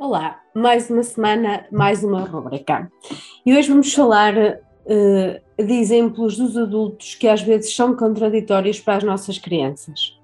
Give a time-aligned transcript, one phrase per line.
[0.00, 2.88] Olá, mais uma semana, mais uma rubrica.
[3.44, 8.98] E hoje vamos falar uh, de exemplos dos adultos que às vezes são contraditórios para
[8.98, 10.16] as nossas crianças.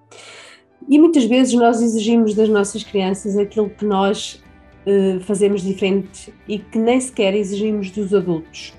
[0.88, 4.40] E muitas vezes nós exigimos das nossas crianças aquilo que nós
[4.86, 8.72] uh, fazemos diferente e que nem sequer exigimos dos adultos,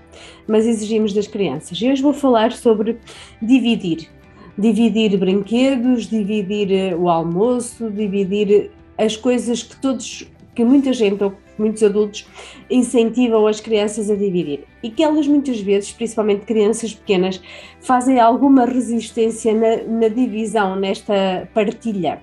[0.47, 1.77] mas exigimos das crianças.
[1.81, 2.99] E hoje vou falar sobre
[3.41, 4.09] dividir.
[4.57, 11.33] Dividir brinquedos, dividir eh, o almoço, dividir as coisas que todos que muita gente ou
[11.57, 12.27] muitos adultos
[12.69, 17.41] incentivam as crianças a dividir e que elas muitas vezes, principalmente crianças pequenas,
[17.81, 22.21] fazem alguma resistência na, na divisão, nesta partilha.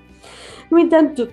[0.70, 1.28] No entanto,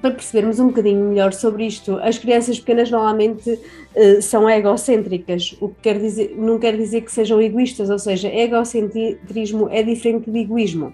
[0.00, 5.68] para percebermos um bocadinho melhor sobre isto, as crianças pequenas normalmente uh, são egocêntricas, o
[5.68, 10.40] que quer dizer, não quer dizer que sejam egoístas, ou seja, egocentrismo é diferente de
[10.40, 10.92] egoísmo.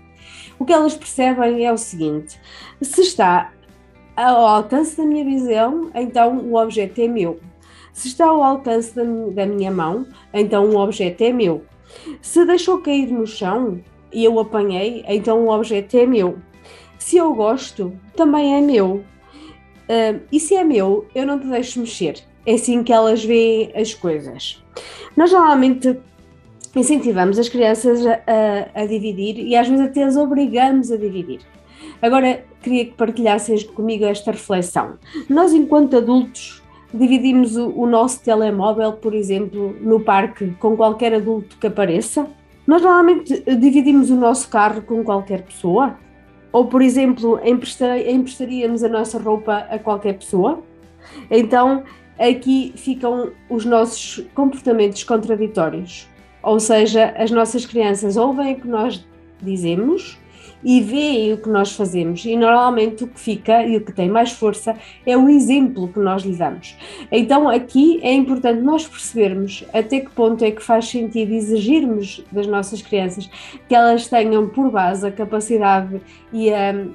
[0.58, 2.38] O que elas percebem é o seguinte:
[2.82, 3.52] se está
[4.24, 7.38] ao alcance da minha visão, então o objeto é meu.
[7.92, 11.64] Se está ao alcance da, minha mão, então o objeto é meu.
[12.20, 13.80] Se deixou cair no chão
[14.12, 16.38] e eu apanhei, então o objeto é meu.
[16.98, 19.04] Se eu gosto, também é meu.
[19.88, 22.16] Uh, e se é meu, eu não te deixo mexer.
[22.44, 24.62] É assim que elas veem as coisas.
[25.16, 25.96] Nós normalmente
[26.74, 28.18] incentivamos as crianças a,
[28.74, 31.40] a dividir e às vezes até as obrigamos a dividir.
[32.00, 34.94] Agora, queria que partilhassem comigo esta reflexão.
[35.28, 41.56] Nós, enquanto adultos, dividimos o, o nosso telemóvel, por exemplo, no parque com qualquer adulto
[41.58, 42.28] que apareça?
[42.66, 45.96] Nós normalmente dividimos o nosso carro com qualquer pessoa?
[46.52, 50.62] Ou, por exemplo, emprestar, emprestaríamos a nossa roupa a qualquer pessoa?
[51.30, 51.82] Então,
[52.18, 56.08] aqui ficam os nossos comportamentos contraditórios.
[56.42, 59.06] Ou seja, as nossas crianças ouvem o que nós
[59.42, 60.18] dizemos
[60.62, 62.24] e veem o que nós fazemos.
[62.24, 64.76] E normalmente o que fica e o que tem mais força
[65.06, 66.76] é o exemplo que nós lhe damos.
[67.10, 72.46] Então aqui é importante nós percebermos até que ponto é que faz sentido exigirmos das
[72.46, 73.28] nossas crianças
[73.68, 76.00] que elas tenham por base a capacidade
[76.32, 76.86] e a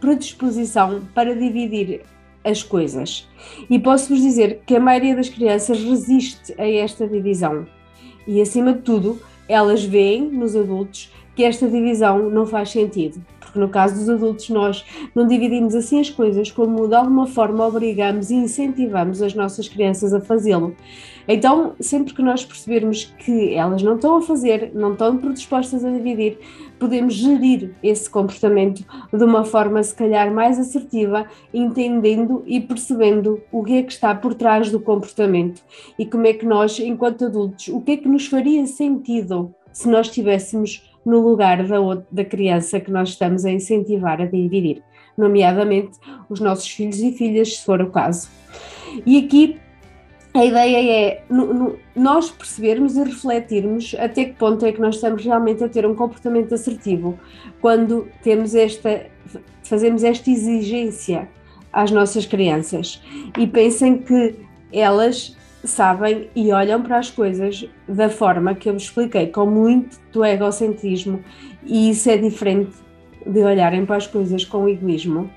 [0.00, 2.02] predisposição para dividir
[2.44, 3.28] as coisas.
[3.68, 7.66] E posso-vos dizer que a maioria das crianças resiste a esta divisão.
[8.26, 13.58] E acima de tudo, elas veem nos adultos que esta divisão não faz sentido, porque
[13.58, 18.30] no caso dos adultos nós não dividimos assim as coisas como de alguma forma obrigamos
[18.30, 20.74] e incentivamos as nossas crianças a fazê-lo.
[21.28, 25.90] Então, sempre que nós percebermos que elas não estão a fazer, não estão predispostas a
[25.90, 26.38] dividir,
[26.78, 33.62] podemos gerir esse comportamento de uma forma se calhar mais assertiva, entendendo e percebendo o
[33.62, 35.62] que é que está por trás do comportamento
[35.98, 39.88] e como é que nós, enquanto adultos, o que é que nos faria sentido se
[39.88, 41.76] nós estivéssemos no lugar da,
[42.10, 44.82] da criança que nós estamos a incentivar a dividir,
[45.16, 45.96] nomeadamente
[46.28, 48.28] os nossos filhos e filhas, se for o caso.
[49.06, 49.58] E aqui
[50.34, 51.22] a ideia é
[51.94, 55.94] nós percebermos e refletirmos até que ponto é que nós estamos realmente a ter um
[55.94, 57.18] comportamento assertivo
[57.60, 59.06] quando temos esta,
[59.62, 61.28] fazemos esta exigência
[61.72, 63.02] às nossas crianças
[63.38, 64.34] e pensem que
[64.72, 65.36] elas
[65.66, 70.24] sabem e olham para as coisas da forma que eu vos expliquei, com muito do
[70.24, 71.22] egocentrismo,
[71.64, 72.72] e isso é diferente
[73.26, 75.30] de olharem para as coisas com egoísmo,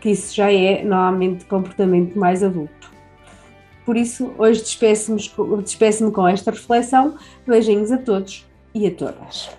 [0.00, 2.92] que isso já é normalmente comportamento mais adulto.
[3.84, 5.20] Por isso, hoje despeço-me
[5.62, 7.16] despeço com esta reflexão.
[7.46, 9.50] Beijinhos a todos e a todas.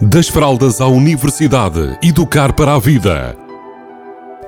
[0.00, 3.41] Das fraldas à universidade, educar para a vida.